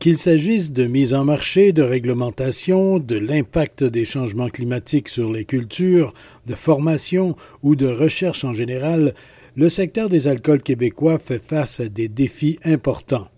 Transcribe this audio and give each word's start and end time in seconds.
Qu'il 0.00 0.16
s'agisse 0.16 0.72
de 0.72 0.86
mise 0.86 1.12
en 1.12 1.26
marché, 1.26 1.72
de 1.72 1.82
réglementation, 1.82 2.98
de 2.98 3.16
l'impact 3.16 3.84
des 3.84 4.06
changements 4.06 4.48
climatiques 4.48 5.10
sur 5.10 5.30
les 5.30 5.44
cultures, 5.44 6.14
de 6.46 6.54
formation 6.54 7.36
ou 7.62 7.76
de 7.76 7.86
recherche 7.86 8.42
en 8.42 8.54
général, 8.54 9.14
le 9.56 9.68
secteur 9.68 10.08
des 10.08 10.26
alcools 10.26 10.62
québécois 10.62 11.18
fait 11.18 11.38
face 11.38 11.80
à 11.80 11.88
des 11.90 12.08
défis 12.08 12.58
importants. 12.64 13.28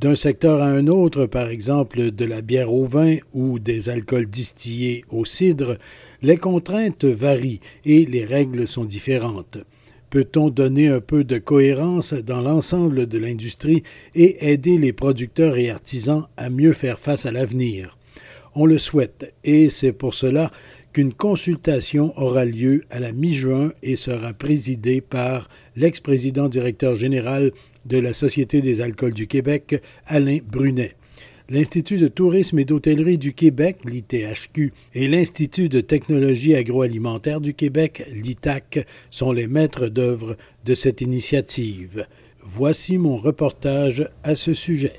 D'un 0.00 0.16
secteur 0.16 0.60
à 0.60 0.66
un 0.66 0.88
autre, 0.88 1.26
par 1.26 1.50
exemple 1.50 2.10
de 2.10 2.24
la 2.24 2.42
bière 2.42 2.74
au 2.74 2.84
vin 2.84 3.18
ou 3.32 3.60
des 3.60 3.88
alcools 3.88 4.26
distillés 4.26 5.04
au 5.08 5.24
cidre, 5.24 5.78
les 6.20 6.36
contraintes 6.36 7.04
varient 7.04 7.60
et 7.84 8.04
les 8.06 8.24
règles 8.24 8.66
sont 8.66 8.86
différentes. 8.86 9.58
Peut-on 10.10 10.50
donner 10.50 10.88
un 10.88 11.00
peu 11.00 11.24
de 11.24 11.38
cohérence 11.38 12.14
dans 12.14 12.40
l'ensemble 12.40 13.06
de 13.06 13.18
l'industrie 13.18 13.82
et 14.14 14.52
aider 14.52 14.78
les 14.78 14.92
producteurs 14.92 15.56
et 15.56 15.68
artisans 15.68 16.26
à 16.36 16.48
mieux 16.48 16.72
faire 16.72 17.00
face 17.00 17.26
à 17.26 17.32
l'avenir? 17.32 17.98
On 18.54 18.66
le 18.66 18.78
souhaite 18.78 19.34
et 19.42 19.68
c'est 19.68 19.92
pour 19.92 20.14
cela 20.14 20.50
qu'une 20.92 21.12
consultation 21.12 22.16
aura 22.18 22.44
lieu 22.44 22.84
à 22.88 23.00
la 23.00 23.12
mi-juin 23.12 23.72
et 23.82 23.96
sera 23.96 24.32
présidée 24.32 25.00
par 25.00 25.48
l'ex-président 25.74 26.48
directeur 26.48 26.94
général 26.94 27.52
de 27.84 27.98
la 27.98 28.14
Société 28.14 28.62
des 28.62 28.80
alcools 28.80 29.12
du 29.12 29.26
Québec, 29.26 29.82
Alain 30.06 30.38
Brunet 30.46 30.94
l'Institut 31.48 31.98
de 31.98 32.08
tourisme 32.08 32.58
et 32.58 32.64
d'hôtellerie 32.64 33.18
du 33.18 33.32
Québec, 33.32 33.78
l'ITHQ, 33.84 34.72
et 34.94 35.08
l'Institut 35.08 35.68
de 35.68 35.80
technologie 35.80 36.54
agroalimentaire 36.54 37.40
du 37.40 37.54
Québec, 37.54 38.04
l'ITAC, 38.12 38.86
sont 39.10 39.32
les 39.32 39.46
maîtres 39.46 39.88
d'œuvre 39.88 40.36
de 40.64 40.74
cette 40.74 41.00
initiative. 41.00 42.06
Voici 42.42 42.98
mon 42.98 43.16
reportage 43.16 44.08
à 44.22 44.34
ce 44.34 44.54
sujet. 44.54 44.94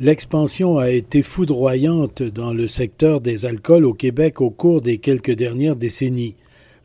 L'expansion 0.00 0.78
a 0.78 0.90
été 0.90 1.22
foudroyante 1.22 2.22
dans 2.22 2.52
le 2.52 2.66
secteur 2.66 3.20
des 3.20 3.46
alcools 3.46 3.84
au 3.84 3.94
Québec 3.94 4.40
au 4.40 4.50
cours 4.50 4.82
des 4.82 4.98
quelques 4.98 5.30
dernières 5.30 5.76
décennies. 5.76 6.34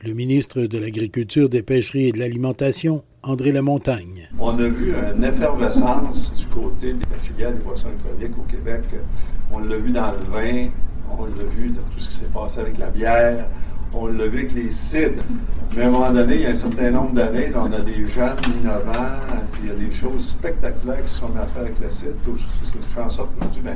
Le 0.01 0.13
ministre 0.13 0.61
de 0.61 0.77
l'Agriculture, 0.77 1.49
des 1.49 1.63
Pêcheries 1.63 2.09
et 2.09 2.11
de 2.11 2.19
l'Alimentation, 2.19 3.03
André 3.23 3.51
Lamontagne. 3.51 4.29
On 4.39 4.51
a 4.51 4.67
vu 4.67 4.93
une 4.93 5.23
effervescence 5.23 6.35
du 6.35 6.45
côté 6.45 6.93
de 6.93 6.99
la 7.11 7.17
filière 7.17 7.51
des 7.51 7.63
boissons 7.63 7.87
alcooliques 7.87 8.37
au 8.37 8.43
Québec. 8.43 8.81
On 9.51 9.57
l'a 9.57 9.75
vu 9.77 9.89
dans 9.89 10.11
le 10.11 10.17
vin, 10.31 10.69
on 11.09 11.25
l'a 11.25 11.43
vu 11.49 11.69
dans 11.69 11.81
tout 11.81 11.99
ce 11.99 12.09
qui 12.09 12.15
s'est 12.15 12.31
passé 12.31 12.59
avec 12.59 12.77
la 12.77 12.91
bière, 12.91 13.47
on 13.91 14.05
l'a 14.05 14.27
vu 14.27 14.37
avec 14.37 14.53
les 14.53 14.69
cidres. 14.69 15.23
Mais 15.75 15.81
à 15.81 15.87
un 15.87 15.91
moment 15.91 16.11
donné, 16.11 16.35
il 16.35 16.41
y 16.41 16.45
a 16.45 16.51
un 16.51 16.53
certain 16.53 16.91
nombre 16.91 17.13
d'années, 17.13 17.51
on 17.55 17.73
a 17.73 17.79
des 17.79 18.05
jeunes 18.07 18.35
innovants, 18.61 19.15
puis 19.51 19.63
il 19.63 19.69
y 19.69 19.71
a 19.71 19.87
des 19.89 19.91
choses 19.91 20.27
spectaculaires 20.27 21.01
qui 21.01 21.13
sont 21.13 21.35
à 21.35 21.45
faire 21.47 21.63
avec 21.63 21.79
le 21.81 21.89
cidre. 21.89 22.13
Tout 22.23 22.37
ça 22.37 22.45
fait 22.93 23.01
en 23.01 23.09
sorte 23.09 23.31
que 23.39 23.61
ben, 23.61 23.75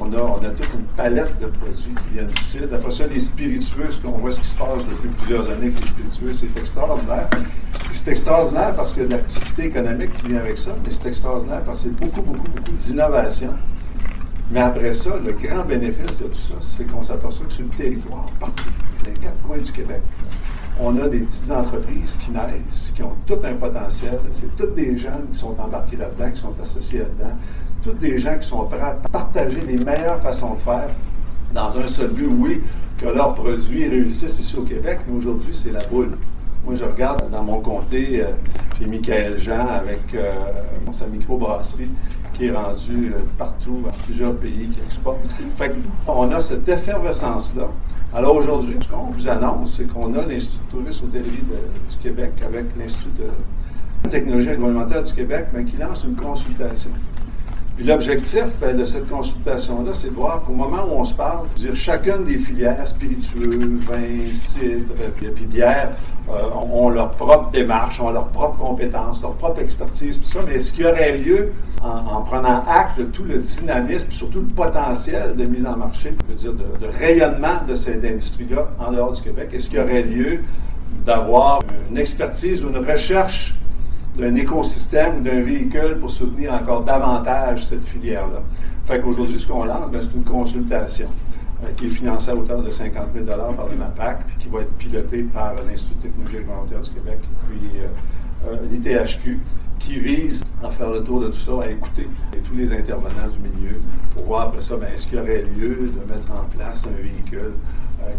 on 0.00 0.12
a, 0.12 0.46
a 0.46 0.50
toute 0.50 0.74
une 0.74 0.84
palette 0.96 1.38
de 1.40 1.46
produits 1.46 1.94
qui 1.94 2.14
viennent 2.14 2.26
du 2.26 2.42
cidre. 2.42 2.74
Après 2.74 2.90
ça, 2.90 3.06
les 3.06 3.18
spiritueux, 3.18 3.88
on 4.04 4.10
voit 4.18 4.32
ce 4.32 4.40
qui 4.40 4.46
se 4.46 4.56
passe 4.56 4.86
depuis 4.88 5.08
plusieurs 5.08 5.48
années 5.48 5.66
avec 5.66 5.80
les 5.80 5.86
spiritueux, 5.86 6.32
c'est 6.32 6.60
extraordinaire. 6.60 7.28
C'est 7.92 8.10
extraordinaire 8.10 8.74
parce 8.74 8.92
qu'il 8.92 9.02
y 9.02 9.04
a 9.04 9.08
de 9.08 9.12
l'activité 9.12 9.66
économique 9.66 10.10
qui 10.18 10.28
vient 10.28 10.40
avec 10.40 10.58
ça, 10.58 10.70
mais 10.84 10.92
c'est 10.92 11.08
extraordinaire 11.08 11.62
parce 11.64 11.84
que 11.84 11.88
c'est 11.88 11.96
beaucoup, 11.96 12.22
beaucoup, 12.22 12.48
beaucoup 12.48 12.72
d'innovation. 12.72 13.50
Mais 14.50 14.60
après 14.60 14.94
ça, 14.94 15.10
le 15.24 15.32
grand 15.32 15.64
bénéfice 15.64 16.18
de 16.18 16.24
tout 16.24 16.34
ça, 16.34 16.54
c'est 16.60 16.84
qu'on 16.90 17.02
s'aperçoit 17.02 17.46
que 17.46 17.52
sur 17.52 17.64
le 17.64 17.70
territoire, 17.70 18.26
partout, 18.38 18.64
dans 19.04 19.10
les 19.10 19.16
quatre 19.16 19.40
coins 19.42 19.58
du 19.58 19.72
Québec, 19.72 20.02
on 20.80 20.96
a 20.98 21.08
des 21.08 21.18
petites 21.18 21.50
entreprises 21.50 22.18
qui 22.20 22.32
naissent, 22.32 22.92
qui 22.94 23.02
ont 23.02 23.14
tout 23.26 23.38
un 23.44 23.54
potentiel. 23.54 24.18
C'est 24.32 24.54
toutes 24.56 24.74
des 24.74 24.98
jeunes 24.98 25.28
qui 25.32 25.38
sont 25.38 25.58
embarqués 25.58 25.96
là-dedans, 25.96 26.30
qui 26.30 26.40
sont 26.40 26.54
associés 26.60 27.00
là-dedans. 27.00 27.36
Toutes 27.84 27.98
des 27.98 28.16
gens 28.16 28.38
qui 28.40 28.48
sont 28.48 28.64
prêts 28.64 28.80
à 28.80 28.96
partager 29.12 29.60
les 29.60 29.76
meilleures 29.76 30.18
façons 30.22 30.54
de 30.54 30.60
faire 30.60 30.88
dans 31.52 31.78
un 31.78 31.86
seul 31.86 32.08
but, 32.08 32.26
oui, 32.26 32.62
que 32.96 33.04
leurs 33.04 33.34
produits 33.34 33.86
réussissent 33.86 34.40
ici 34.40 34.56
au 34.56 34.62
Québec, 34.62 35.00
mais 35.06 35.18
aujourd'hui, 35.18 35.52
c'est 35.52 35.70
la 35.70 35.84
boule. 35.84 36.16
Moi, 36.64 36.76
je 36.76 36.84
regarde 36.84 37.30
dans 37.30 37.42
mon 37.42 37.60
comté, 37.60 38.22
euh, 38.22 38.30
j'ai 38.78 38.86
Michael 38.86 39.38
Jean 39.38 39.66
avec 39.68 40.00
euh, 40.14 40.32
sa 40.92 41.06
microbrasserie 41.08 41.90
qui 42.32 42.46
est 42.46 42.52
rendue 42.52 43.12
euh, 43.14 43.20
partout, 43.36 43.82
dans 43.84 43.90
plusieurs 44.04 44.34
pays 44.36 44.70
qui 44.72 44.80
exportent. 44.80 45.20
Fait 45.58 45.74
on 46.06 46.32
a 46.32 46.40
cette 46.40 46.66
effervescence-là. 46.66 47.68
Alors 48.14 48.36
aujourd'hui, 48.36 48.76
ce 48.80 48.88
qu'on 48.88 49.06
vous 49.06 49.28
annonce, 49.28 49.76
c'est 49.76 49.92
qu'on 49.92 50.14
a 50.14 50.24
l'Institut 50.24 50.64
de 50.72 50.78
tourisme 50.78 51.04
hôtellerie 51.04 51.42
du 51.90 51.96
Québec 52.02 52.32
avec 52.46 52.64
l'Institut 52.78 53.10
de 54.04 54.08
technologie 54.08 54.48
agroalimentaire 54.48 55.02
du 55.02 55.12
Québec, 55.12 55.48
mais 55.52 55.64
qui 55.64 55.76
lance 55.76 56.04
une 56.04 56.16
consultation. 56.16 56.90
Puis 57.76 57.84
l'objectif 57.84 58.44
ben, 58.60 58.76
de 58.76 58.84
cette 58.84 59.08
consultation-là, 59.08 59.90
c'est 59.92 60.10
de 60.10 60.14
voir 60.14 60.42
qu'au 60.42 60.52
moment 60.52 60.84
où 60.88 61.00
on 61.00 61.04
se 61.04 61.14
parle, 61.14 61.46
dire, 61.56 61.74
chacune 61.74 62.24
des 62.24 62.38
filières 62.38 62.86
spiritueux, 62.86 63.78
vin, 63.80 64.26
cidre, 64.32 64.94
puis 65.16 65.46
bière, 65.46 65.90
euh, 66.30 66.32
ont 66.72 66.88
leur 66.88 67.10
propre 67.10 67.50
démarche, 67.50 68.00
ont 68.00 68.10
leurs 68.10 68.28
propres 68.28 68.58
compétences, 68.58 69.20
leur 69.22 69.34
propre 69.34 69.60
expertise, 69.60 70.18
tout 70.18 70.24
ça. 70.24 70.38
Mais 70.46 70.54
est-ce 70.54 70.72
qu'il 70.72 70.84
y 70.84 70.86
aurait 70.86 71.18
lieu, 71.18 71.52
en, 71.82 72.22
prenant 72.22 72.64
acte 72.68 72.98
de 72.98 73.04
tout 73.04 73.24
le 73.24 73.38
dynamisme, 73.38 74.10
surtout 74.12 74.40
le 74.40 74.46
potentiel 74.46 75.34
de 75.36 75.44
mise 75.44 75.66
en 75.66 75.76
marché, 75.76 76.14
dire, 76.32 76.52
de, 76.52 76.86
de 76.86 76.90
rayonnement 76.98 77.60
de 77.68 77.74
cette 77.74 78.04
industrie-là 78.04 78.68
en 78.78 78.92
dehors 78.92 79.12
du 79.12 79.20
Québec, 79.20 79.50
est-ce 79.52 79.68
qu'il 79.68 79.80
y 79.80 79.82
aurait 79.82 80.02
lieu 80.02 80.40
d'avoir 81.04 81.58
une 81.90 81.98
expertise 81.98 82.64
ou 82.64 82.68
une 82.68 82.88
recherche 82.88 83.56
d'un 84.16 84.34
écosystème 84.36 85.18
ou 85.18 85.20
d'un 85.20 85.42
véhicule 85.42 85.98
pour 86.00 86.10
soutenir 86.10 86.52
encore 86.52 86.84
davantage 86.84 87.66
cette 87.66 87.84
filière-là. 87.84 88.42
Fait 88.86 89.00
qu'aujourd'hui, 89.00 89.38
ce 89.38 89.46
qu'on 89.46 89.64
lance, 89.64 89.90
ben, 89.90 90.00
c'est 90.00 90.14
une 90.14 90.24
consultation 90.24 91.08
euh, 91.64 91.68
qui 91.76 91.86
est 91.86 91.90
financée 91.90 92.30
à 92.30 92.36
hauteur 92.36 92.62
de 92.62 92.70
50 92.70 93.08
000 93.14 93.26
par 93.26 93.66
le 93.68 93.76
MAPAC, 93.76 94.26
puis 94.26 94.36
qui 94.40 94.48
va 94.48 94.60
être 94.60 94.72
pilotée 94.72 95.22
par 95.22 95.54
l'Institut 95.68 95.94
de 95.96 96.02
technologie 96.02 96.36
alimentaire 96.36 96.80
du 96.80 96.90
Québec, 96.90 97.18
puis 97.48 97.60
euh, 97.80 98.52
euh, 98.52 98.56
l'ITHQ, 98.70 99.40
qui 99.78 99.98
vise 99.98 100.44
à 100.62 100.70
faire 100.70 100.90
le 100.90 101.02
tour 101.02 101.20
de 101.20 101.26
tout 101.28 101.34
ça, 101.34 101.52
à 101.62 101.70
écouter 101.70 102.08
tous 102.44 102.56
les 102.56 102.72
intervenants 102.72 103.28
du 103.28 103.38
milieu 103.38 103.80
pour 104.14 104.24
voir 104.24 104.48
après 104.48 104.60
ça, 104.60 104.76
ben, 104.76 104.88
est-ce 104.94 105.08
qu'il 105.08 105.18
y 105.18 105.20
aurait 105.20 105.42
lieu 105.42 105.92
de 105.92 106.12
mettre 106.12 106.30
en 106.30 106.44
place 106.56 106.86
un 106.86 107.02
véhicule 107.02 107.52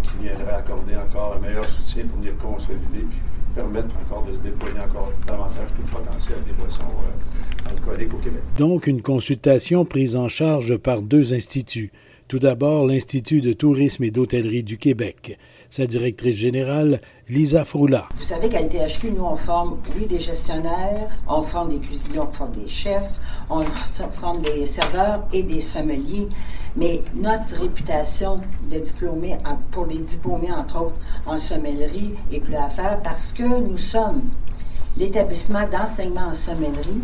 qui 0.02 0.14
viendrait 0.24 0.56
accorder 0.56 0.96
encore 0.96 1.38
un 1.38 1.48
meilleur 1.48 1.66
soutien 1.66 2.06
pour 2.06 2.18
venir 2.20 2.36
consolider 2.38 3.06
permettre 3.56 3.96
encore 4.06 4.24
de 4.26 4.34
se 4.34 4.40
déployer 4.40 4.78
encore 4.80 5.12
davantage 5.26 5.70
tout 5.76 5.82
le 5.82 6.04
potentiel 6.04 6.38
des 6.46 6.54
boissons 6.54 6.84
euh, 6.84 7.70
alcooliques 7.70 8.14
au 8.14 8.18
Québec. 8.18 8.42
Donc, 8.58 8.88
une 8.88 9.02
consultation 9.02 9.86
prise 9.86 10.16
en 10.16 10.28
charge 10.28 10.78
par 10.78 11.02
deux 11.02 11.34
instituts. 11.34 11.92
Tout 12.28 12.40
d'abord, 12.40 12.88
l'Institut 12.88 13.42
de 13.42 13.54
tourisme 13.54 14.04
et 14.04 14.12
d'hôtellerie 14.12 14.64
du 14.64 14.78
Québec. 14.78 15.38
Sa 15.70 15.86
directrice 15.86 16.36
générale, 16.36 17.00
Lisa 17.30 17.66
Froula. 17.66 18.10
Vous 18.18 18.24
savez 18.24 18.50
qu'à 18.50 18.62
l'THQ, 18.62 19.12
nous, 19.16 19.24
on 19.24 19.36
forme, 19.36 19.78
oui, 19.96 20.06
des 20.06 20.20
gestionnaires, 20.20 21.08
on 21.28 21.44
forme 21.44 21.70
des 21.70 21.80
cuisiniers, 21.80 22.20
on 22.20 22.32
forme 22.32 22.52
des 22.52 22.68
chefs, 22.68 23.20
on 23.50 23.64
forme 24.12 24.42
des 24.42 24.66
serveurs 24.66 25.28
et 25.34 25.44
des 25.44 25.60
sommeliers. 25.60 26.28
Mais 26.76 27.04
notre 27.16 27.56
réputation 27.56 28.42
de 28.70 28.82
pour 29.72 29.86
les 29.86 30.00
diplômés, 30.00 30.52
entre 30.52 30.82
autres, 30.82 30.98
en 31.26 31.38
sommellerie, 31.38 32.16
est 32.32 32.40
plus 32.40 32.56
à 32.56 32.68
faire 32.68 33.00
parce 33.02 33.32
que 33.32 33.44
nous 33.44 33.78
sommes 33.78 34.24
l'établissement 34.98 35.68
d'enseignement 35.68 36.28
en 36.28 36.34
sommellerie 36.34 37.02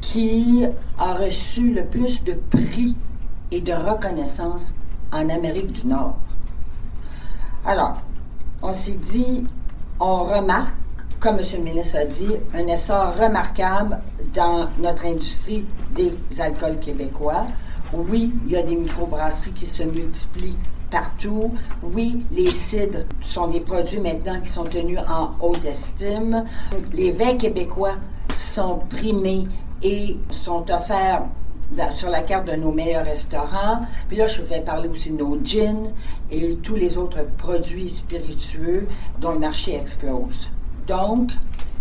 qui 0.00 0.64
a 0.98 1.14
reçu 1.14 1.72
le 1.72 1.84
plus 1.84 2.22
de 2.22 2.34
prix 2.34 2.94
et 3.50 3.60
de 3.60 3.72
reconnaissance 3.72 4.74
en 5.12 5.28
Amérique 5.28 5.72
du 5.72 5.86
Nord. 5.86 6.16
Alors, 7.64 7.96
on 8.62 8.72
s'est 8.72 8.92
dit, 8.92 9.44
on 10.00 10.24
remarque, 10.24 10.74
comme 11.20 11.36
M. 11.36 11.44
le 11.54 11.62
ministre 11.62 11.98
a 11.98 12.04
dit, 12.04 12.32
un 12.54 12.66
essor 12.66 13.14
remarquable 13.16 13.98
dans 14.34 14.68
notre 14.78 15.06
industrie 15.06 15.66
des 15.96 16.12
alcools 16.40 16.78
québécois. 16.78 17.46
Oui, 17.92 18.32
il 18.46 18.52
y 18.52 18.56
a 18.56 18.62
des 18.62 18.76
microbrasseries 18.76 19.52
qui 19.52 19.66
se 19.66 19.82
multiplient 19.82 20.56
partout. 20.90 21.52
Oui, 21.82 22.24
les 22.32 22.46
cidres 22.46 23.04
sont 23.22 23.48
des 23.48 23.60
produits 23.60 24.00
maintenant 24.00 24.40
qui 24.40 24.48
sont 24.48 24.64
tenus 24.64 24.98
en 25.08 25.30
haute 25.40 25.64
estime. 25.64 26.44
Les 26.92 27.10
vins 27.10 27.36
québécois 27.36 27.94
sont 28.30 28.80
primés 28.90 29.44
et 29.82 30.16
sont 30.30 30.70
offerts 30.70 31.22
sur 31.90 32.08
la 32.10 32.22
carte 32.22 32.46
de 32.46 32.56
nos 32.56 32.72
meilleurs 32.72 33.04
restaurants. 33.04 33.86
Puis 34.08 34.16
là, 34.16 34.26
je 34.26 34.42
vais 34.42 34.60
parler 34.60 34.88
aussi 34.88 35.10
de 35.10 35.18
nos 35.18 35.38
gins 35.42 35.90
et 36.30 36.56
tous 36.62 36.74
les 36.74 36.98
autres 36.98 37.24
produits 37.36 37.88
spiritueux 37.88 38.86
dont 39.20 39.32
le 39.32 39.38
marché 39.38 39.76
explose. 39.76 40.50
Donc, 40.86 41.30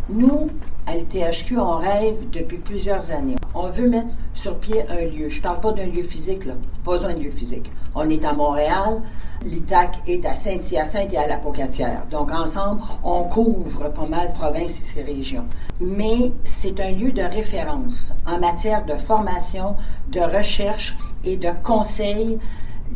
nous, 0.10 0.50
à 0.86 0.96
l'ITHQ, 0.96 1.58
on 1.58 1.78
rêve 1.78 2.30
depuis 2.32 2.58
plusieurs 2.58 3.12
années. 3.12 3.36
On 3.60 3.70
veut 3.70 3.90
mettre 3.90 4.10
sur 4.36 4.60
pied 4.60 4.84
un 4.88 5.02
lieu. 5.02 5.30
Je 5.30 5.40
ne 5.40 5.42
parle 5.42 5.60
pas 5.60 5.72
d'un 5.72 5.88
lieu 5.88 6.04
physique, 6.04 6.46
là. 6.46 6.54
Pas 6.84 7.08
un 7.08 7.14
lieu 7.14 7.32
physique. 7.32 7.72
On 7.96 8.08
est 8.08 8.24
à 8.24 8.32
Montréal. 8.34 9.02
L'ITAC 9.44 9.98
est 10.06 10.24
à 10.28 10.36
Saint-Hyacinthe 10.36 11.12
et 11.14 11.18
à 11.18 11.28
la 11.28 11.38
Pocatière. 11.38 12.04
Donc, 12.12 12.32
ensemble, 12.32 12.82
on 13.04 13.24
couvre 13.24 13.90
pas 13.90 14.06
mal 14.06 14.32
provinces 14.34 14.96
et 14.96 15.02
régions. 15.02 15.46
Mais 15.82 16.32
c'est 16.44 16.80
un 16.80 16.92
lieu 16.92 17.12
de 17.12 17.24
référence 17.24 18.14
en 18.28 18.40
matière 18.40 18.86
de 18.86 18.94
formation, 18.94 19.76
de 20.12 20.20
recherche 20.20 20.96
et 21.24 21.38
de 21.38 21.50
conseil 21.64 22.38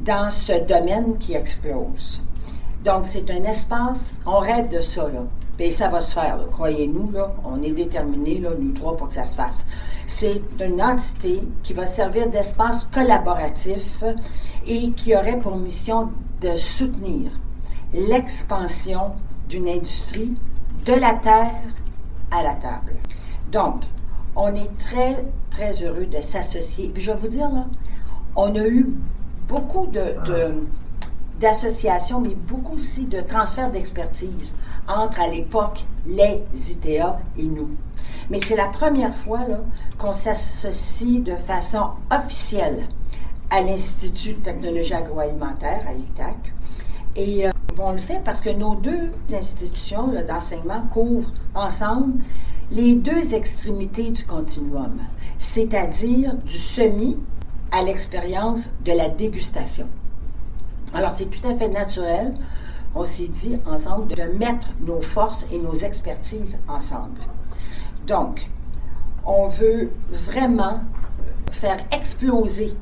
dans 0.06 0.30
ce 0.30 0.64
domaine 0.64 1.18
qui 1.18 1.34
explose. 1.34 2.22
Donc, 2.84 3.06
c'est 3.06 3.32
un 3.32 3.44
espace, 3.46 4.22
on 4.28 4.38
rêve 4.38 4.68
de 4.68 4.82
ça, 4.82 5.10
là. 5.10 5.24
Et 5.60 5.70
ça 5.70 5.90
va 5.90 6.02
se 6.02 6.14
faire, 6.14 6.40
croyez-nous, 6.52 7.12
là, 7.12 7.34
on 7.46 7.62
est 7.62 7.72
déterminés, 7.72 8.40
là, 8.40 8.50
nous 8.60 8.74
trois, 8.74 8.98
pour 8.98 9.08
que 9.08 9.14
ça 9.14 9.26
se 9.26 9.36
fasse. 9.36 9.66
C'est 10.08 10.42
une 10.60 10.82
entité 10.82 11.42
qui 11.62 11.74
va 11.74 11.86
servir 11.86 12.30
d'espace 12.30 12.86
collaboratif 12.86 14.04
et 14.66 14.92
qui 14.92 15.16
aurait 15.16 15.38
pour 15.38 15.56
mission 15.56 16.10
de 16.42 16.56
soutenir 16.58 17.32
l'expansion 17.94 19.12
d'une 19.48 19.68
industrie 19.68 20.36
de 20.86 20.94
la 20.94 21.14
terre 21.14 21.52
à 22.32 22.42
la 22.42 22.56
table. 22.56 22.96
Donc, 23.52 23.84
on 24.36 24.56
est 24.56 24.78
très, 24.80 25.26
très 25.50 25.84
heureux 25.84 26.06
de 26.06 26.22
s'associer. 26.22 26.90
Puis 26.94 27.04
je 27.04 27.12
vais 27.12 27.18
vous 27.18 27.28
dire, 27.28 27.50
là, 27.50 27.68
on 28.36 28.56
a 28.56 28.66
eu 28.66 28.90
beaucoup 29.48 29.88
de, 29.88 30.16
d'associations, 31.40 32.22
mais 32.22 32.36
beaucoup 32.36 32.76
aussi 32.76 33.06
de 33.06 33.22
transferts 33.22 33.72
d'expertise 33.72 34.56
entre 34.88 35.20
à 35.22 35.28
l'époque 35.28 35.84
les 36.06 36.42
ITA 36.54 37.20
et 37.38 37.44
nous. 37.44 37.70
Mais 38.30 38.40
c'est 38.40 38.56
la 38.56 38.68
première 38.68 39.14
fois 39.14 39.42
qu'on 39.98 40.14
s'associe 40.14 41.22
de 41.22 41.36
façon 41.36 41.92
officielle 42.10 42.88
à 43.50 43.62
l'Institut 43.62 44.36
de 44.36 44.40
technologie 44.40 44.94
agroalimentaire, 44.94 45.82
à 45.88 45.94
l'ITAC. 45.94 46.54
Et 47.16 47.48
euh, 47.48 47.52
on 47.78 47.92
le 47.92 47.98
fait 47.98 48.22
parce 48.24 48.42
que 48.42 48.50
nos 48.50 48.76
deux 48.76 49.12
institutions 49.34 50.08
d'enseignement 50.28 50.84
couvrent 50.92 51.32
ensemble 51.54 52.22
les 52.72 52.94
deux 52.94 53.34
extrémités 53.34 54.12
du 54.12 54.24
continuum, 54.24 54.98
c'est-à-dire 55.38 56.36
du 56.36 56.58
semi 56.58 57.18
à 57.72 57.84
l'expérience 57.84 58.72
de 58.86 58.94
la 58.94 59.10
dégustation. 59.10 59.88
Alors 60.94 61.12
c'est 61.12 61.26
tout 61.26 61.46
à 61.48 61.56
fait 61.56 61.70
naturel 61.70 62.34
on 62.96 63.04
s'est 63.04 63.28
dit 63.28 63.58
ensemble 63.66 64.14
de 64.16 64.24
mettre 64.38 64.70
nos 64.86 65.02
forces 65.02 65.46
et 65.52 65.60
nos 65.60 65.74
expertises 65.74 66.60
ensemble. 66.68 67.20
Donc, 68.06 68.48
on 69.26 69.48
veut 69.48 69.92
vraiment 70.10 70.80
faire 71.52 71.80
exploser 71.92 72.74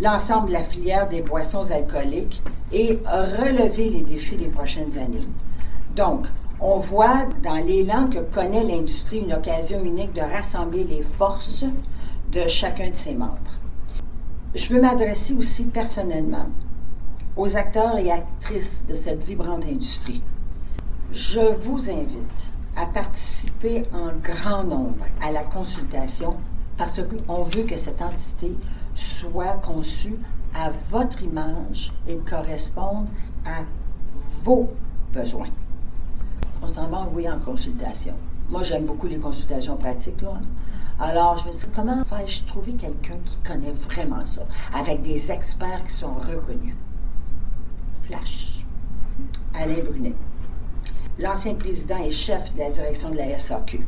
l'ensemble 0.00 0.48
de 0.48 0.52
la 0.52 0.62
filière 0.62 1.08
des 1.08 1.22
boissons 1.22 1.70
alcooliques 1.70 2.42
et 2.72 2.98
relever 3.06 3.90
les 3.90 4.02
défis 4.02 4.36
des 4.36 4.48
prochaines 4.48 4.96
années. 4.98 5.26
Donc, 5.96 6.26
on 6.60 6.78
voit 6.78 7.26
dans 7.42 7.54
l'élan 7.54 8.08
que 8.08 8.18
connaît 8.18 8.64
l'industrie 8.64 9.20
une 9.20 9.32
occasion 9.32 9.82
unique 9.84 10.12
de 10.12 10.20
rassembler 10.20 10.84
les 10.84 11.02
forces 11.02 11.64
de 12.32 12.46
chacun 12.46 12.90
de 12.90 12.96
ses 12.96 13.14
membres. 13.14 13.38
Je 14.54 14.74
veux 14.74 14.80
m'adresser 14.80 15.34
aussi 15.34 15.64
personnellement 15.64 16.46
aux 17.38 17.56
acteurs 17.56 17.96
et 17.98 18.10
actrices 18.10 18.84
de 18.88 18.96
cette 18.96 19.22
vibrante 19.22 19.64
industrie. 19.64 20.20
Je 21.12 21.54
vous 21.62 21.88
invite 21.88 22.48
à 22.76 22.84
participer 22.84 23.84
en 23.94 24.10
grand 24.20 24.64
nombre 24.64 25.04
à 25.22 25.30
la 25.30 25.44
consultation 25.44 26.36
parce 26.76 27.00
qu'on 27.00 27.44
veut 27.44 27.62
que 27.62 27.76
cette 27.76 28.02
entité 28.02 28.56
soit 28.96 29.56
conçue 29.62 30.18
à 30.52 30.70
votre 30.90 31.22
image 31.22 31.92
et 32.08 32.16
corresponde 32.16 33.06
à 33.46 33.62
vos 34.42 34.70
besoins. 35.12 35.50
On 36.60 36.66
s'en 36.66 36.88
va 36.88 36.98
envoyer 36.98 37.30
en 37.30 37.38
consultation. 37.38 38.14
Moi, 38.50 38.64
j'aime 38.64 38.84
beaucoup 38.84 39.06
les 39.06 39.18
consultations 39.18 39.76
pratiques. 39.76 40.22
Là. 40.22 40.40
Alors, 40.98 41.38
je 41.38 41.46
me 41.46 41.52
dis, 41.52 41.66
comment 41.72 42.02
faire-je 42.02 42.42
trouver 42.44 42.72
quelqu'un 42.72 43.16
qui 43.24 43.36
connaît 43.36 43.72
vraiment 43.72 44.24
ça, 44.24 44.42
avec 44.74 45.02
des 45.02 45.30
experts 45.30 45.84
qui 45.86 45.92
sont 45.92 46.14
reconnus? 46.14 46.74
Alain 49.54 49.82
Brunet, 49.84 50.14
l'ancien 51.18 51.54
président 51.54 51.98
et 51.98 52.10
chef 52.10 52.54
de 52.54 52.60
la 52.60 52.70
direction 52.70 53.10
de 53.10 53.16
la 53.16 53.36
SAQ, 53.36 53.80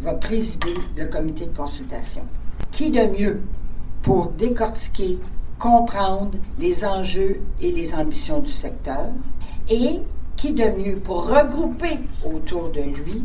va 0.00 0.14
présider 0.14 0.74
le 0.96 1.06
comité 1.06 1.46
de 1.46 1.56
consultation. 1.56 2.22
Qui 2.70 2.90
de 2.90 3.06
mieux 3.06 3.42
pour 4.02 4.30
décortiquer, 4.30 5.18
comprendre 5.58 6.38
les 6.58 6.84
enjeux 6.84 7.40
et 7.60 7.70
les 7.72 7.94
ambitions 7.94 8.40
du 8.40 8.50
secteur? 8.50 9.08
Et 9.68 10.00
qui 10.36 10.52
de 10.54 10.64
mieux 10.70 10.96
pour 10.96 11.28
regrouper 11.28 11.98
autour 12.24 12.70
de 12.70 12.80
lui 12.80 13.24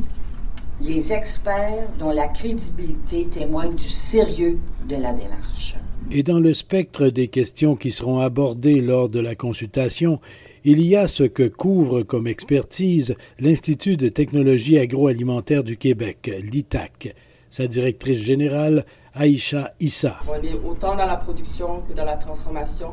les 0.82 1.14
experts 1.14 1.88
dont 1.98 2.12
la 2.12 2.28
crédibilité 2.28 3.28
témoigne 3.28 3.74
du 3.74 3.90
sérieux 3.90 4.60
de 4.88 4.96
la 4.98 5.14
démarche? 5.14 5.78
Et 6.12 6.22
dans 6.22 6.40
le 6.40 6.54
spectre 6.54 7.08
des 7.08 7.28
questions 7.30 7.76
qui 7.76 7.92
seront 7.92 8.20
abordées 8.20 8.80
lors 8.80 9.10
de 9.10 9.20
la 9.20 9.36
consultation, 9.36 10.20
il 10.64 10.82
y 10.82 10.96
a 10.96 11.08
ce 11.08 11.24
que 11.24 11.48
couvre 11.48 12.04
comme 12.04 12.28
expertise 12.28 13.16
l'Institut 13.40 13.98
de 13.98 14.10
technologie 14.10 14.78
agroalimentaire 14.78 15.64
du 15.64 15.78
Québec, 15.78 16.32
l'ITAC. 16.44 17.16
Sa 17.50 17.68
directrice 17.68 18.20
générale, 18.20 18.86
Aïcha 19.16 19.74
Issa. 19.80 20.20
On 20.28 20.42
est 20.44 20.54
autant 20.54 20.96
dans 20.96 21.06
la 21.06 21.18
production 21.18 21.82
que 21.90 21.94
dans 21.94 22.06
la 22.06 22.18
transformation, 22.18 22.92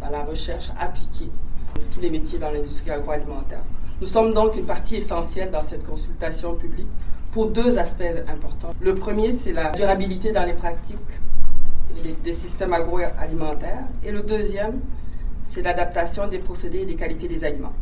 dans 0.00 0.10
la 0.10 0.22
recherche 0.22 0.68
appliquée 0.78 1.30
de 1.74 1.80
tous 1.92 2.00
les 2.00 2.10
métiers 2.10 2.38
dans 2.38 2.52
l'industrie 2.52 2.90
agroalimentaire. 2.92 3.62
Nous 4.00 4.06
sommes 4.06 4.32
donc 4.34 4.56
une 4.56 4.66
partie 4.66 4.96
essentielle 4.96 5.50
dans 5.50 5.62
cette 5.62 5.84
consultation 5.84 6.54
publique 6.54 6.88
pour 7.32 7.46
deux 7.46 7.78
aspects 7.78 8.02
importants. 8.28 8.74
Le 8.80 8.94
premier, 8.94 9.32
c'est 9.32 9.52
la 9.52 9.70
durabilité 9.70 10.32
dans 10.32 10.44
les 10.44 10.52
pratiques 10.52 10.98
des 12.24 12.32
systèmes 12.32 12.72
agroalimentaires. 12.72 13.86
Et 14.04 14.12
le 14.12 14.22
deuxième, 14.22 14.80
c'est 15.50 15.62
l'adaptation 15.62 16.28
des 16.28 16.38
procédés 16.38 16.80
et 16.80 16.86
des 16.86 16.94
qualités 16.94 17.28
des 17.28 17.44
aliments. 17.44 17.74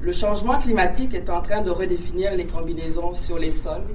Le 0.00 0.12
changement 0.12 0.58
climatique 0.58 1.14
est 1.14 1.30
en 1.30 1.40
train 1.40 1.62
de 1.62 1.70
redéfinir 1.70 2.34
les 2.36 2.46
combinaisons 2.46 3.14
sur 3.14 3.38
les 3.38 3.50
sols, 3.50 3.86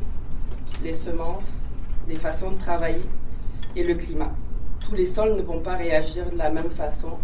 les 0.84 0.94
semences, 0.94 1.64
les 2.08 2.16
façons 2.16 2.52
de 2.52 2.58
travailler 2.58 3.06
et 3.76 3.84
le 3.84 3.94
climat. 3.94 4.32
Tous 4.80 4.96
les 4.96 5.06
sols 5.06 5.36
ne 5.36 5.42
vont 5.42 5.60
pas 5.60 5.76
réagir 5.76 6.30
de 6.32 6.38
la 6.38 6.50
même 6.50 6.72
façon 6.72 7.18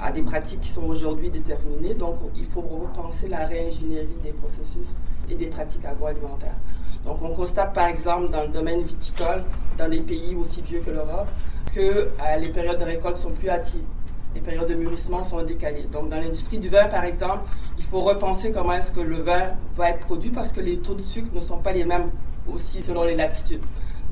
à 0.00 0.12
des 0.12 0.22
pratiques 0.22 0.60
qui 0.60 0.68
sont 0.68 0.84
aujourd'hui 0.84 1.30
déterminées, 1.30 1.94
donc 1.94 2.16
il 2.36 2.46
faut 2.46 2.60
repenser 2.60 3.28
la 3.28 3.46
réingénierie 3.46 4.06
des 4.22 4.32
processus 4.32 4.96
et 5.28 5.34
des 5.34 5.46
pratiques 5.46 5.84
agroalimentaires. 5.84 6.56
Donc 7.04 7.18
on 7.22 7.30
constate 7.30 7.72
par 7.72 7.88
exemple 7.88 8.30
dans 8.30 8.42
le 8.42 8.48
domaine 8.48 8.82
viticole, 8.82 9.42
dans 9.76 9.88
des 9.88 10.00
pays 10.00 10.34
aussi 10.34 10.62
vieux 10.62 10.80
que 10.80 10.90
l'Europe, 10.90 11.26
que 11.74 11.80
euh, 11.80 12.36
les 12.40 12.48
périodes 12.48 12.78
de 12.78 12.84
récolte 12.84 13.18
sont 13.18 13.30
plus 13.30 13.48
hâtives. 13.48 13.82
Les 14.34 14.40
périodes 14.40 14.68
de 14.68 14.74
mûrissement 14.74 15.22
sont 15.22 15.42
décalées. 15.42 15.86
Donc 15.92 16.08
dans 16.08 16.16
l'industrie 16.16 16.58
du 16.58 16.68
vin 16.68 16.86
par 16.86 17.04
exemple, 17.04 17.40
il 17.78 17.84
faut 17.84 18.00
repenser 18.00 18.52
comment 18.52 18.72
est-ce 18.74 18.92
que 18.92 19.00
le 19.00 19.16
vin 19.16 19.50
va 19.76 19.90
être 19.90 20.00
produit 20.00 20.30
parce 20.30 20.52
que 20.52 20.60
les 20.60 20.78
taux 20.78 20.94
de 20.94 21.02
sucre 21.02 21.28
ne 21.34 21.40
sont 21.40 21.58
pas 21.58 21.72
les 21.72 21.84
mêmes 21.84 22.10
aussi 22.52 22.82
selon 22.82 23.04
les 23.04 23.16
latitudes. 23.16 23.62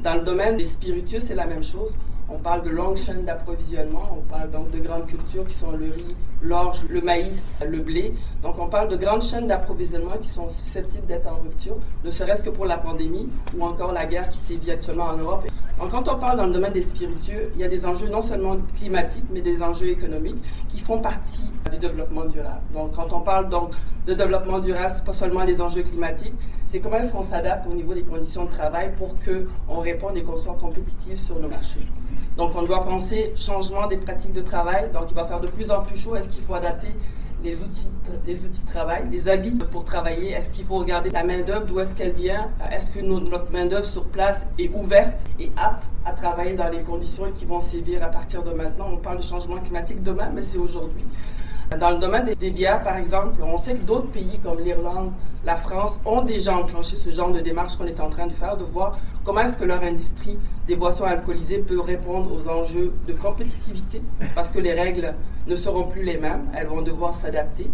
Dans 0.03 0.15
le 0.15 0.23
domaine 0.23 0.57
des 0.57 0.65
spiritueux, 0.65 1.21
c'est 1.21 1.35
la 1.35 1.47
même 1.47 1.63
chose. 1.63 1.93
On 2.33 2.39
parle 2.39 2.63
de 2.63 2.71
longues 2.71 2.97
chaînes 2.97 3.25
d'approvisionnement, 3.25 4.17
on 4.17 4.21
parle 4.33 4.51
donc 4.51 4.71
de 4.71 4.79
grandes 4.79 5.07
cultures 5.07 5.47
qui 5.49 5.57
sont 5.59 5.73
le 5.73 5.87
riz, 5.87 6.17
l'orge, 6.41 6.85
le 6.89 7.01
maïs, 7.01 7.61
le 7.69 7.79
blé. 7.81 8.15
Donc 8.43 8.57
on 8.59 8.69
parle 8.69 8.89
de 8.89 8.97
grandes 8.97 9.23
chaînes 9.23 9.49
d'approvisionnement 9.49 10.17
qui 10.21 10.29
sont 10.29 10.49
susceptibles 10.49 11.07
d'être 11.07 11.27
en 11.27 11.43
rupture, 11.43 11.77
ne 12.05 12.11
serait-ce 12.11 12.43
que 12.43 12.51
pour 12.51 12.67
la 12.67 12.79
pandémie 12.79 13.29
ou 13.57 13.65
encore 13.65 13.93
la 13.93 14.07
guerre 14.07 14.29
qui 14.29 14.39
sévit 14.39 14.71
actuellement 14.71 15.07
en 15.07 15.17
Europe. 15.17 15.49
Donc 15.81 15.91
quand 15.91 16.09
on 16.09 16.19
parle 16.19 16.37
dans 16.37 16.47
le 16.47 16.53
domaine 16.53 16.73
des 16.73 16.83
spiritueux, 16.83 17.51
il 17.55 17.61
y 17.61 17.65
a 17.65 17.69
des 17.69 17.85
enjeux 17.85 18.09
non 18.09 18.23
seulement 18.23 18.57
climatiques, 18.75 19.25
mais 19.31 19.41
des 19.41 19.61
enjeux 19.63 19.89
économiques 19.89 20.43
qui 20.69 20.79
font 20.79 20.99
partie 20.99 21.47
du 21.73 21.79
développement 21.79 22.27
durable. 22.27 22.61
Donc 22.75 22.93
quand 22.95 23.13
on 23.13 23.21
parle 23.21 23.49
donc 23.49 23.73
de 24.07 24.15
développement 24.15 24.61
durable, 24.61 24.95
c'est 24.97 25.05
pas 25.05 25.13
seulement 25.13 25.43
les 25.43 25.61
enjeux 25.61 25.83
climatiques, 25.83 26.35
c'est 26.69 26.79
comment 26.79 26.99
est-ce 26.99 27.13
qu'on 27.13 27.25
s'adapte 27.25 27.67
au 27.67 27.75
niveau 27.75 27.93
des 27.93 28.03
conditions 28.03 28.45
de 28.45 28.51
travail 28.51 28.93
pour 28.97 29.15
qu'on 29.15 29.81
réponde 29.81 30.17
et 30.17 30.23
qu'on 30.23 30.37
soit 30.37 30.57
compétitif 30.61 31.21
sur 31.25 31.41
nos 31.41 31.49
marchés. 31.49 31.81
Donc 32.37 32.53
on 32.55 32.63
doit 32.63 32.85
penser 32.85 33.33
changement 33.37 33.87
des 33.87 33.97
pratiques 33.97 34.33
de 34.33 34.41
travail. 34.41 34.91
Donc 34.93 35.05
il 35.11 35.15
va 35.15 35.25
faire 35.27 35.41
de 35.41 35.49
plus 35.49 35.71
en 35.71 35.83
plus 35.83 35.99
chaud. 35.99 36.17
Est-ce 36.17 36.29
qu'il 36.29 36.43
faut 36.43 36.55
adapter 36.55 36.89
les 37.43 37.63
outils, 37.63 37.89
les 38.27 38.45
outils 38.45 38.63
de 38.65 38.71
travail, 38.71 39.05
les 39.11 39.29
habits 39.29 39.59
pour 39.71 39.85
travailler? 39.85 40.33
Est-ce 40.33 40.51
qu'il 40.51 40.65
faut 40.65 40.77
regarder 40.77 41.11
la 41.11 41.25
main-d'œuvre, 41.25 41.65
d'où 41.67 41.81
est-ce 41.81 41.95
qu'elle 41.95 42.13
vient? 42.13 42.49
Est-ce 42.71 42.87
que 42.87 43.01
notre 43.01 43.51
main-d'œuvre 43.51 43.87
sur 43.87 44.05
place 44.05 44.41
est 44.59 44.71
ouverte 44.75 45.15
et 45.39 45.51
apte 45.57 45.85
à 46.05 46.13
travailler 46.13 46.55
dans 46.55 46.69
les 46.69 46.81
conditions 46.81 47.31
qui 47.35 47.47
vont 47.47 47.61
sévir 47.61 48.03
à 48.03 48.09
partir 48.09 48.43
de 48.43 48.51
maintenant? 48.51 48.87
On 48.93 48.97
parle 48.97 49.19
de 49.19 49.23
changement 49.23 49.57
climatique 49.57 50.03
demain, 50.03 50.31
mais 50.35 50.43
c'est 50.43 50.59
aujourd'hui. 50.59 51.05
Dans 51.79 51.91
le 51.91 51.99
domaine 51.99 52.25
des, 52.25 52.51
bières, 52.51 52.83
par 52.83 52.97
exemple, 52.97 53.41
on 53.45 53.57
sait 53.57 53.75
que 53.75 53.83
d'autres 53.83 54.09
pays 54.09 54.41
comme 54.43 54.59
l'Irlande, 54.59 55.13
la 55.45 55.55
France 55.55 56.01
ont 56.05 56.23
déjà 56.23 56.57
enclenché 56.57 56.97
ce 56.97 57.11
genre 57.11 57.31
de 57.31 57.39
démarche 57.39 57.77
qu'on 57.77 57.87
est 57.87 58.01
en 58.01 58.11
train 58.11 58.27
de 58.27 58.33
faire, 58.33 58.57
de 58.57 58.65
voir 58.65 58.99
comment 59.31 59.43
est-ce 59.43 59.57
que 59.57 59.65
leur 59.65 59.81
industrie 59.85 60.37
des 60.67 60.75
boissons 60.75 61.05
alcoolisées 61.05 61.59
peut 61.59 61.81
répondre 61.81 62.35
aux 62.35 62.49
enjeux 62.49 62.93
de 63.07 63.13
compétitivité, 63.13 64.03
parce 64.35 64.49
que 64.49 64.59
les 64.59 64.73
règles 64.73 65.15
ne 65.47 65.55
seront 65.55 65.85
plus 65.85 66.03
les 66.03 66.17
mêmes, 66.17 66.47
elles 66.53 66.67
vont 66.67 66.83
devoir 66.83 67.15
s'adapter. 67.15 67.71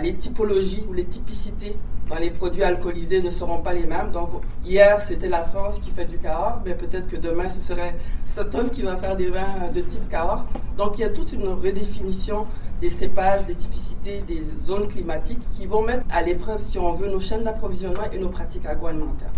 Les 0.00 0.14
typologies 0.14 0.82
ou 0.88 0.94
les 0.94 1.04
typicités 1.04 1.76
dans 2.08 2.16
les 2.16 2.30
produits 2.30 2.62
alcoolisés 2.62 3.20
ne 3.20 3.28
seront 3.28 3.58
pas 3.58 3.74
les 3.74 3.84
mêmes. 3.84 4.10
Donc 4.10 4.30
hier, 4.64 4.98
c'était 5.02 5.28
la 5.28 5.44
France 5.44 5.74
qui 5.82 5.90
fait 5.90 6.06
du 6.06 6.16
Cahors, 6.16 6.62
mais 6.64 6.74
peut-être 6.74 7.08
que 7.08 7.16
demain, 7.16 7.50
ce 7.50 7.60
serait 7.60 7.94
Sutton 8.24 8.70
qui 8.72 8.80
va 8.80 8.96
faire 8.96 9.16
des 9.16 9.28
vins 9.28 9.70
de 9.74 9.82
type 9.82 10.08
Cahors. 10.08 10.46
Donc 10.78 10.92
il 10.96 11.02
y 11.02 11.04
a 11.04 11.10
toute 11.10 11.30
une 11.34 11.46
redéfinition 11.46 12.46
des 12.80 12.88
cépages, 12.88 13.44
des 13.44 13.54
typicités, 13.54 14.22
des 14.26 14.42
zones 14.64 14.88
climatiques 14.88 15.42
qui 15.58 15.66
vont 15.66 15.82
mettre 15.82 16.06
à 16.10 16.22
l'épreuve, 16.22 16.58
si 16.58 16.78
on 16.78 16.94
veut, 16.94 17.10
nos 17.10 17.20
chaînes 17.20 17.44
d'approvisionnement 17.44 18.04
et 18.10 18.18
nos 18.18 18.30
pratiques 18.30 18.64
agroalimentaires. 18.64 19.32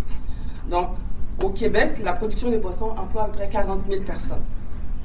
Donc 0.70 0.90
au 1.42 1.50
Québec, 1.50 2.00
la 2.02 2.12
production 2.14 2.50
des 2.50 2.58
boissons 2.58 2.90
emploie 2.96 3.22
à 3.22 3.26
peu 3.26 3.38
près 3.38 3.48
40 3.48 3.80
000 3.88 4.02
personnes. 4.02 4.42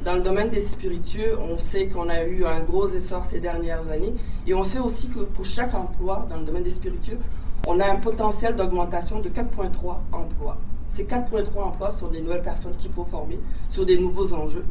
Dans 0.03 0.15
le 0.15 0.21
domaine 0.21 0.49
des 0.49 0.61
spiritueux, 0.61 1.37
on 1.39 1.57
sait 1.57 1.87
qu'on 1.87 2.09
a 2.09 2.23
eu 2.23 2.43
un 2.45 2.59
gros 2.59 2.89
essor 2.89 3.23
ces 3.29 3.39
dernières 3.39 3.87
années 3.89 4.13
et 4.47 4.53
on 4.53 4.63
sait 4.63 4.79
aussi 4.79 5.09
que 5.09 5.19
pour 5.19 5.45
chaque 5.45 5.73
emploi 5.73 6.25
dans 6.29 6.37
le 6.37 6.43
domaine 6.43 6.63
des 6.63 6.71
spiritueux, 6.71 7.19
on 7.67 7.79
a 7.79 7.85
un 7.85 7.95
potentiel 7.95 8.55
d'augmentation 8.55 9.19
de 9.19 9.29
4,3 9.29 9.97
emplois. 10.11 10.57
Ces 10.89 11.05
4,3 11.05 11.61
emplois 11.61 11.91
sont 11.91 12.07
des 12.07 12.21
nouvelles 12.21 12.41
personnes 12.41 12.75
qu'il 12.77 12.91
faut 12.91 13.05
former 13.05 13.39
sur 13.69 13.85
des 13.85 13.97
nouveaux 13.97 14.33
enjeux. 14.33 14.65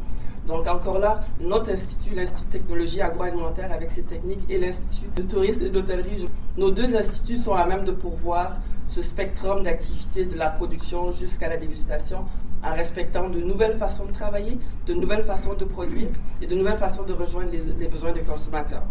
Donc 0.47 0.67
encore 0.67 0.99
là, 0.99 1.21
notre 1.39 1.71
institut, 1.71 2.13
l'Institut 2.13 2.45
de 2.45 2.51
technologie 2.51 3.01
agroalimentaire 3.01 3.71
avec 3.71 3.89
ses 3.89 4.03
techniques 4.03 4.43
et 4.49 4.59
l'Institut 4.59 5.09
de 5.15 5.21
tourisme 5.23 5.65
et 5.65 5.69
d'hôtellerie, 5.69 6.27
nos 6.57 6.69
deux 6.69 6.95
instituts 6.95 7.37
sont 7.37 7.53
à 7.53 7.65
même 7.65 7.85
de 7.85 7.91
pourvoir 7.93 8.57
ce 8.87 9.01
spectrum 9.01 9.63
d'activités 9.63 10.25
de 10.25 10.37
la 10.37 10.49
production 10.49 11.11
jusqu'à 11.11 11.49
la 11.49 11.57
dégustation 11.57 12.25
en 12.63 12.73
respectant 12.73 13.29
de 13.29 13.41
nouvelles 13.41 13.77
façons 13.77 14.05
de 14.05 14.11
travailler, 14.11 14.57
de 14.85 14.93
nouvelles 14.93 15.25
façons 15.25 15.53
de 15.53 15.65
produire 15.65 16.07
et 16.41 16.47
de 16.47 16.55
nouvelles 16.55 16.77
façons 16.77 17.03
de 17.03 17.13
rejoindre 17.13 17.51
les, 17.51 17.87
besoins 17.87 18.13
des 18.13 18.21
consommateurs. 18.21 18.83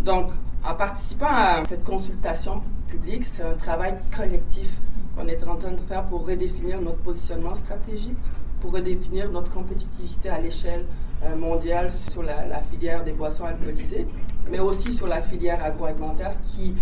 Donc, 0.00 0.30
en 0.66 0.74
participant 0.74 1.26
à 1.26 1.62
cette 1.68 1.84
consultation 1.84 2.62
publique, 2.88 3.24
c'est 3.26 3.42
un 3.42 3.54
travail 3.54 3.94
collectif 4.16 4.78
qu'on 5.16 5.26
est 5.28 5.46
en 5.46 5.56
train 5.56 5.72
de 5.72 5.80
faire 5.86 6.04
pour 6.04 6.26
redéfinir 6.26 6.80
notre 6.80 6.98
positionnement 6.98 7.54
stratégique, 7.54 8.16
pour 8.62 8.72
redéfinir 8.72 9.30
notre 9.30 9.50
compétitivité 9.50 10.30
à 10.30 10.40
l'échelle 10.40 10.86
euh, 11.24 11.36
mondiale 11.36 11.92
sur 11.92 12.22
la, 12.22 12.60
filière 12.70 13.04
des 13.04 13.12
boissons 13.12 13.44
alcoolisées, 13.44 14.06
mais 14.50 14.58
aussi 14.58 14.92
sur 14.92 15.06
la 15.06 15.20
filière 15.22 15.62
agroalimentaire 15.62 16.34
qui, 16.44 16.74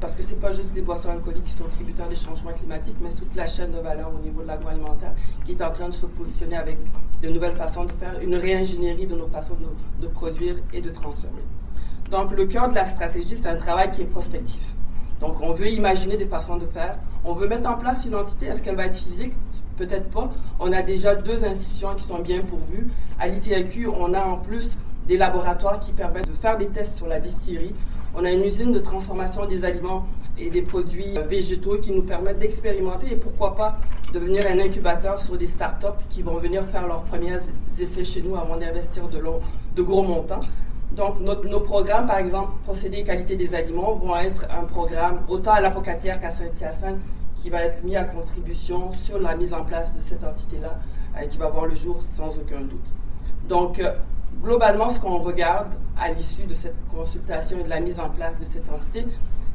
parce 0.00 0.14
que 0.14 0.22
ce 0.22 0.28
n'est 0.28 0.36
pas 0.36 0.52
juste 0.52 0.70
les 0.74 0.82
boissons 0.82 1.10
alcooliques 1.10 1.44
qui 1.44 1.52
sont 1.52 1.64
tributaires 1.74 2.08
des 2.08 2.16
changements 2.16 2.52
climatiques, 2.52 2.96
mais 3.00 3.10
toute 3.10 3.34
la 3.34 3.46
chaîne 3.46 3.72
de 3.72 3.78
valeur 3.78 4.10
au 4.14 4.24
niveau 4.24 4.42
de 4.42 4.46
l'agroalimentaire 4.46 5.12
qui 5.44 5.52
est 5.52 5.62
en 5.62 5.70
train 5.70 5.88
de 5.88 5.94
se 5.94 6.06
positionner 6.06 6.56
avec 6.56 6.78
de 7.22 7.28
nouvelles 7.28 7.56
façons 7.56 7.84
de 7.84 7.92
faire, 7.92 8.14
une 8.22 8.36
réingénierie 8.36 9.06
de 9.06 9.16
nos 9.16 9.26
façons 9.28 9.56
de, 10.00 10.08
produire 10.08 10.56
et 10.72 10.80
de 10.80 10.90
transformer. 10.90 11.42
Donc 12.10 12.32
le 12.32 12.46
cœur 12.46 12.68
de 12.68 12.74
la 12.74 12.86
stratégie, 12.86 13.36
c'est 13.36 13.48
un 13.48 13.56
travail 13.56 13.90
qui 13.90 14.02
est 14.02 14.06
prospectif. 14.06 14.74
Donc 15.20 15.40
on 15.42 15.52
veut 15.52 15.68
imaginer 15.68 16.16
des 16.16 16.26
façons 16.26 16.56
de 16.56 16.66
faire, 16.66 16.96
on 17.24 17.32
veut 17.32 17.48
mettre 17.48 17.68
en 17.68 17.74
place 17.74 18.04
une 18.04 18.14
entité, 18.14 18.46
est-ce 18.46 18.62
qu'elle 18.62 18.76
va 18.76 18.86
être 18.86 18.96
physique? 18.96 19.32
Peut-être 19.76 20.10
pas. 20.10 20.30
On 20.58 20.72
a 20.72 20.82
déjà 20.82 21.14
deux 21.14 21.44
institutions 21.44 21.94
qui 21.94 22.04
sont 22.04 22.18
bien 22.18 22.40
pourvues. 22.40 22.88
À 23.20 23.28
l'ITAQ, 23.28 23.88
on 23.88 24.12
a 24.12 24.20
en 24.20 24.36
plus 24.36 24.76
des 25.06 25.16
laboratoires 25.16 25.80
qui 25.80 25.92
permettent 25.92 26.26
de 26.28 26.32
faire 26.32 26.58
des 26.58 26.68
tests 26.68 26.96
sur 26.96 27.06
la 27.06 27.20
distillerie. 27.20 27.74
On 28.20 28.24
a 28.24 28.32
une 28.32 28.42
usine 28.42 28.72
de 28.72 28.80
transformation 28.80 29.46
des 29.46 29.64
aliments 29.64 30.04
et 30.36 30.50
des 30.50 30.62
produits 30.62 31.16
végétaux 31.28 31.78
qui 31.78 31.92
nous 31.92 32.02
permettent 32.02 32.40
d'expérimenter 32.40 33.12
et 33.12 33.14
pourquoi 33.14 33.54
pas 33.54 33.78
devenir 34.12 34.44
un 34.50 34.58
incubateur 34.58 35.20
sur 35.20 35.38
des 35.38 35.46
startups 35.46 36.02
qui 36.08 36.22
vont 36.22 36.36
venir 36.38 36.64
faire 36.64 36.88
leurs 36.88 37.02
premiers 37.02 37.38
essais 37.80 38.04
chez 38.04 38.20
nous 38.22 38.34
avant 38.34 38.56
d'investir 38.56 39.04
de, 39.06 39.82
gros 39.82 40.02
montants. 40.02 40.40
Donc, 40.90 41.20
nos 41.20 41.60
programmes, 41.60 42.08
par 42.08 42.18
exemple, 42.18 42.54
procédés 42.64 42.98
et 42.98 43.04
qualité 43.04 43.36
des 43.36 43.54
aliments, 43.54 43.94
vont 43.94 44.16
être 44.16 44.48
un 44.50 44.64
programme 44.64 45.20
autant 45.28 45.52
à 45.52 45.60
l'Apocatière 45.60 46.18
qu'à 46.20 46.32
Saint-Hyacinthe 46.32 46.98
qui 47.36 47.50
va 47.50 47.62
être 47.62 47.84
mis 47.84 47.94
à 47.94 48.02
contribution 48.02 48.90
sur 48.90 49.20
la 49.20 49.36
mise 49.36 49.54
en 49.54 49.62
place 49.62 49.94
de 49.94 50.02
cette 50.02 50.24
entité-là, 50.24 50.76
euh, 51.16 51.24
qui 51.26 51.38
va 51.38 51.50
voir 51.50 51.66
le 51.66 51.76
jour 51.76 52.02
sans 52.16 52.36
aucun 52.36 52.62
doute. 52.62 52.88
Donc, 53.48 53.78
euh, 53.78 53.92
globalement, 54.42 54.90
ce 54.90 55.00
qu'on 55.00 55.18
regarde 55.18 55.68
à 55.98 56.10
l'issue 56.10 56.44
de 56.44 56.54
cette 56.54 56.76
consultation 56.94 57.58
et 57.58 57.64
de 57.64 57.68
la 57.68 57.80
mise 57.80 57.98
en 57.98 58.08
place 58.10 58.38
de 58.38 58.44
cette 58.44 58.68
entité, 58.70 59.06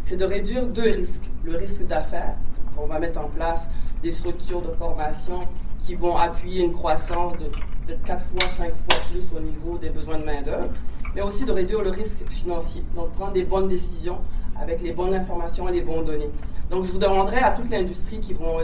c'est 0.04 0.18
de 0.18 0.26
réduire 0.26 0.66
deux 0.66 0.92
risques. 0.92 1.30
Le 1.44 1.56
risque 1.56 1.86
d'affaires, 1.88 2.36
on 2.78 2.86
va 2.88 3.00
mettre 3.00 3.20
en 3.20 3.30
place 3.30 3.68
des 4.02 4.12
structures 4.12 4.62
de 4.62 4.72
formation 4.72 5.40
qui 5.84 5.96
vont 5.96 6.18
appuyer 6.18 6.66
une 6.66 6.74
croissance 6.74 7.34
de 7.34 7.46
peut-être 7.86 8.04
4 8.04 8.26
fois, 8.26 8.42
5 8.42 8.72
fois 8.86 8.96
plus 9.12 9.38
au 9.38 9.40
niveau 9.40 9.78
des 9.78 9.90
besoins 9.90 10.18
de 10.18 10.26
main-d'œuvre 10.26 10.70
mais 11.16 11.22
aussi 11.22 11.46
de 11.46 11.52
réduire 11.52 11.82
le 11.82 11.90
risque 11.90 12.28
financier. 12.30 12.84
Donc, 12.96 13.12
prendre 13.12 13.34
des 13.34 13.44
bonnes 13.44 13.68
décisions 13.68 14.18
avec 14.60 14.82
les 14.82 14.92
bonnes 14.92 15.14
informations 15.14 15.68
et 15.70 15.74
les 15.74 15.82
bonnes 15.82 16.06
données. 16.06 16.30
Donc, 16.70 16.86
je 16.86 16.92
vous 16.92 17.00
demanderai 17.00 17.38
à 17.38 17.52
toute 17.52 17.70
l'industrie 17.70 18.20
qui 18.20 18.34
vont, 18.34 18.58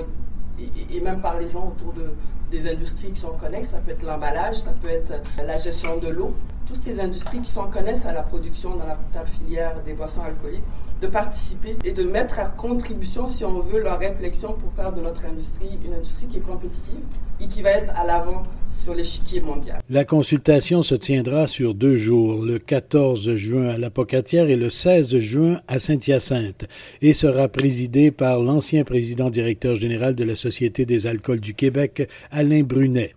et, 0.60 1.00
même 1.02 1.22
parlez-en 1.22 1.68
autour 1.68 1.94
de, 1.94 2.12
des 2.52 2.70
industries 2.70 3.12
qui 3.12 3.22
sont 3.22 3.34
connexes, 3.34 3.70
ça 3.70 3.78
peut 3.78 3.92
être 3.92 4.04
l'emballage, 4.04 4.56
ça 4.56 4.72
peut 4.82 4.90
être 4.90 5.14
la 5.46 5.58
gestion 5.58 5.98
de 5.98 6.08
l'eau, 6.08 6.34
toutes 6.68 6.82
ces 6.82 7.00
industries 7.00 7.40
qui 7.40 7.52
sont 7.52 7.68
connexes 7.68 8.06
à 8.06 8.14
la 8.14 8.24
production 8.24 8.76
dans 8.76 8.86
la 8.86 9.26
filière 9.26 9.76
des 9.86 9.94
boissons 9.94 10.22
alcooliques, 10.22 10.64
de 11.02 11.08
participer 11.08 11.78
et 11.86 11.92
de 11.92 12.04
mettre 12.04 12.40
à 12.40 12.46
contribution, 12.46 13.28
si 13.30 13.46
on 13.46 13.62
veut, 13.62 13.82
leur 13.82 14.00
réflexion 14.00 14.54
pour 14.54 14.74
faire 14.74 14.94
de 14.94 15.02
notre 15.02 15.26
industrie 15.26 15.80
une 15.86 15.94
industrie 15.94 16.28
qui 16.28 16.38
est 16.38 16.42
compétitive 16.42 17.00
et 17.42 17.48
qui 17.48 17.62
va 17.62 17.72
être 17.72 17.94
à 17.96 18.06
l'avant 18.06 18.44
sur 18.84 18.94
l'échiquier 18.94 19.42
mondial. 19.42 19.80
La 19.90 20.06
consultation 20.06 20.82
se 20.82 20.96
tiendra 20.96 21.48
sur 21.48 21.74
deux 21.74 21.98
jours, 21.98 22.44
le 22.44 22.60
14 22.60 23.36
juin 23.36 23.70
à 23.70 23.78
la 23.78 23.90
Pocatière 23.90 24.50
et 24.50 24.56
le 24.56 24.70
16 24.70 25.18
juin 25.18 25.60
à 25.68 25.80
Saint-Hyacinthe, 25.80 26.68
et 27.02 27.14
sera 27.14 27.48
présidée 27.48 28.12
par 28.12 28.40
l'ancien 28.40 28.84
président 28.84 29.30
directeur 29.30 29.76
général 29.76 30.16
de 30.16 30.24
la 30.24 30.36
Société 30.36 30.86
des 30.86 31.08
alcools 31.08 31.40
du 31.40 31.54
Québec, 31.54 32.10
Alain 32.32 32.64
Brunet. 32.64 33.14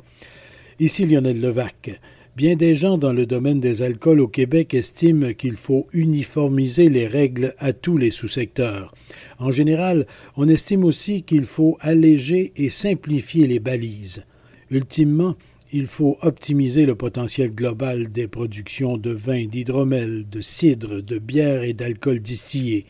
Ici 0.78 1.04
Lionel 1.06 1.40
Levac. 1.40 2.00
Bien 2.34 2.56
des 2.56 2.74
gens 2.74 2.96
dans 2.96 3.12
le 3.12 3.26
domaine 3.26 3.60
des 3.60 3.82
alcools 3.82 4.20
au 4.20 4.26
Québec 4.26 4.72
estiment 4.72 5.34
qu'il 5.34 5.56
faut 5.56 5.86
uniformiser 5.92 6.88
les 6.88 7.06
règles 7.06 7.54
à 7.58 7.74
tous 7.74 7.98
les 7.98 8.10
sous-secteurs. 8.10 8.94
En 9.38 9.50
général, 9.50 10.06
on 10.36 10.48
estime 10.48 10.82
aussi 10.82 11.24
qu'il 11.24 11.44
faut 11.44 11.76
alléger 11.80 12.52
et 12.56 12.70
simplifier 12.70 13.46
les 13.46 13.58
balises. 13.58 14.24
Ultimement, 14.70 15.36
il 15.72 15.86
faut 15.86 16.16
optimiser 16.22 16.86
le 16.86 16.94
potentiel 16.94 17.54
global 17.54 18.10
des 18.10 18.28
productions 18.28 18.96
de 18.96 19.10
vin, 19.10 19.44
d'hydromel, 19.44 20.26
de 20.30 20.40
cidre, 20.40 21.02
de 21.02 21.18
bière 21.18 21.62
et 21.62 21.74
d'alcool 21.74 22.20
distillé. 22.20 22.86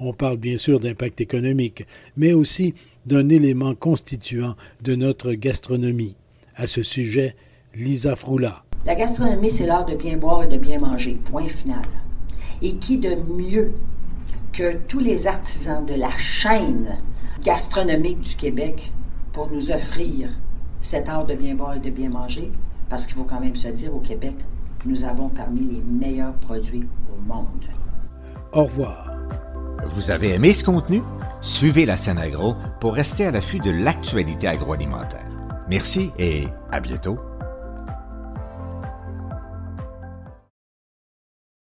On 0.00 0.12
parle 0.12 0.38
bien 0.38 0.58
sûr 0.58 0.80
d'impact 0.80 1.20
économique, 1.20 1.84
mais 2.16 2.32
aussi 2.32 2.74
d'un 3.06 3.28
élément 3.28 3.76
constituant 3.76 4.56
de 4.82 4.96
notre 4.96 5.32
gastronomie. 5.34 6.16
À 6.56 6.66
ce 6.66 6.82
sujet, 6.82 7.36
Lisa 7.76 8.16
Froula. 8.16 8.64
La 8.86 8.94
gastronomie, 8.94 9.50
c'est 9.50 9.66
l'art 9.66 9.84
de 9.84 9.94
bien 9.94 10.16
boire 10.16 10.42
et 10.44 10.46
de 10.46 10.56
bien 10.56 10.78
manger. 10.78 11.20
Point 11.30 11.46
final. 11.46 11.82
Et 12.62 12.76
qui 12.76 12.98
de 12.98 13.14
mieux 13.14 13.72
que 14.52 14.76
tous 14.88 14.98
les 14.98 15.26
artisans 15.26 15.84
de 15.84 15.94
la 15.94 16.10
chaîne 16.16 16.96
gastronomique 17.42 18.20
du 18.20 18.34
Québec 18.36 18.90
pour 19.32 19.50
nous 19.50 19.70
offrir 19.70 20.30
cet 20.80 21.08
art 21.08 21.26
de 21.26 21.34
bien 21.34 21.54
boire 21.54 21.74
et 21.74 21.80
de 21.80 21.90
bien 21.90 22.08
manger? 22.08 22.50
Parce 22.88 23.06
qu'il 23.06 23.16
faut 23.16 23.24
quand 23.24 23.40
même 23.40 23.54
se 23.54 23.68
dire, 23.68 23.94
au 23.94 24.00
Québec, 24.00 24.34
nous 24.86 25.04
avons 25.04 25.28
parmi 25.28 25.60
les 25.60 25.82
meilleurs 25.82 26.34
produits 26.34 26.88
au 27.12 27.32
monde. 27.32 27.46
Au 28.52 28.64
revoir. 28.64 29.12
Vous 29.94 30.10
avez 30.10 30.34
aimé 30.34 30.52
ce 30.52 30.64
contenu? 30.64 31.02
Suivez 31.42 31.86
la 31.86 31.96
scène 31.96 32.18
agro 32.18 32.54
pour 32.80 32.94
rester 32.94 33.26
à 33.26 33.30
l'affût 33.30 33.60
de 33.60 33.70
l'actualité 33.70 34.48
agroalimentaire. 34.48 35.26
Merci 35.68 36.10
et 36.18 36.48
à 36.72 36.80
bientôt. 36.80 37.18